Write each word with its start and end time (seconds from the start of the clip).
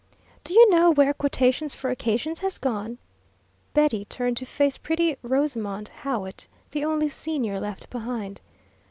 "Do 0.43 0.55
you 0.55 0.67
know 0.71 0.89
where 0.91 1.13
'Quotations 1.13 1.75
for 1.75 1.91
Occasions' 1.91 2.39
has 2.39 2.57
gone?" 2.57 2.97
Betty 3.75 4.05
turned 4.05 4.35
to 4.37 4.47
face 4.47 4.75
pretty 4.75 5.15
Rosamond 5.21 5.89
Howitt, 5.89 6.47
the 6.71 6.83
only 6.83 7.07
senior 7.07 7.59
left 7.59 7.87
behind. 7.91 8.41